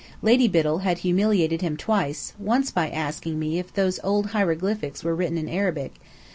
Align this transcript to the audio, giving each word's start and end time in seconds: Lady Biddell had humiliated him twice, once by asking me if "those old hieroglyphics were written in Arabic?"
Lady 0.23 0.47
Biddell 0.47 0.79
had 0.79 0.97
humiliated 1.05 1.61
him 1.61 1.77
twice, 1.77 2.33
once 2.39 2.71
by 2.71 2.89
asking 2.89 3.37
me 3.37 3.59
if 3.59 3.71
"those 3.71 3.99
old 4.03 4.31
hieroglyphics 4.31 5.03
were 5.03 5.13
written 5.15 5.37
in 5.37 5.47
Arabic?" 5.47 5.93